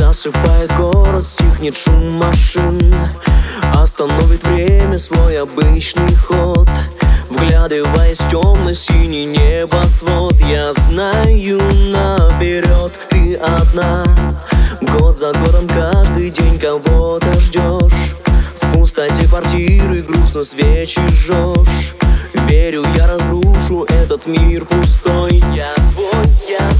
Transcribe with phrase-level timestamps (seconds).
[0.00, 2.94] Засыпает город, стихнет шум машин
[3.74, 6.70] Остановит время свой обычный ход.
[7.28, 11.58] Вглядываясь в темно-синий небосвод Я знаю
[11.90, 14.06] наперед, ты одна.
[14.80, 18.16] Год за годом каждый день кого-то ждешь.
[18.56, 21.94] В пустоте квартиры грустно свечи жжешь
[22.48, 25.42] Верю, я разрушу этот мир пустой.
[25.54, 26.79] Я твой, я твой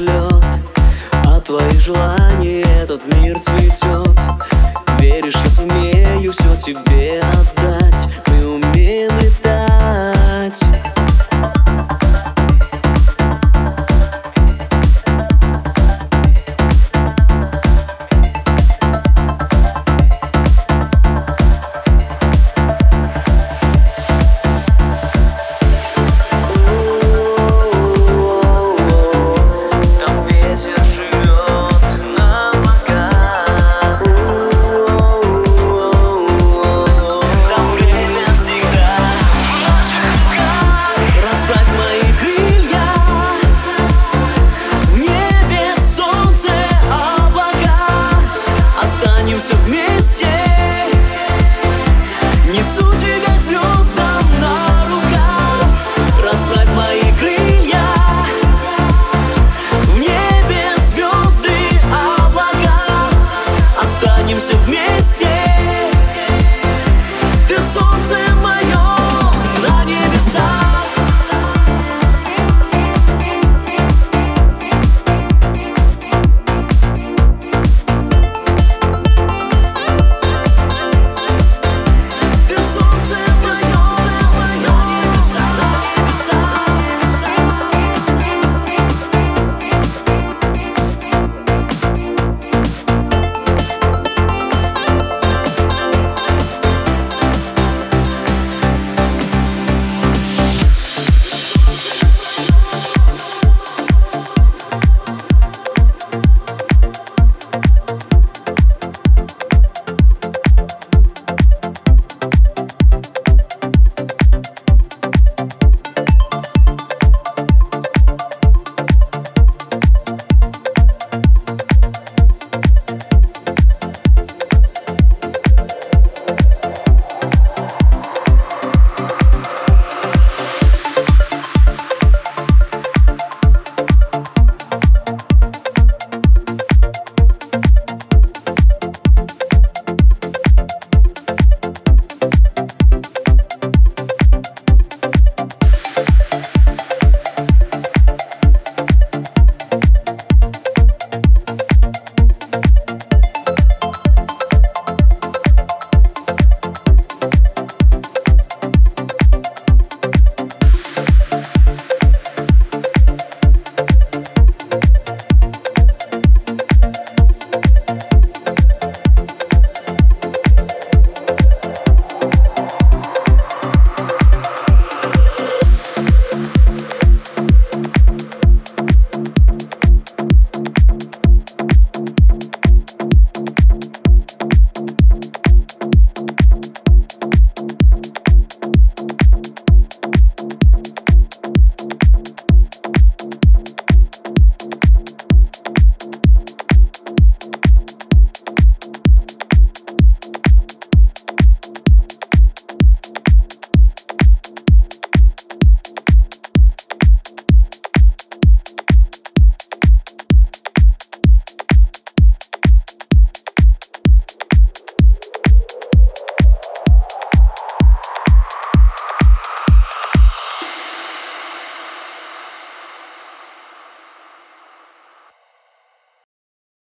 [0.00, 0.44] лед
[1.12, 4.18] От а твоих желаний этот мир цветет
[4.98, 8.06] Веришь, я сумею все тебе отдать.
[8.26, 9.09] Мы умеем